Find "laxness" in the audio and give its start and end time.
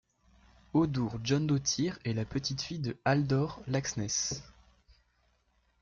3.67-4.41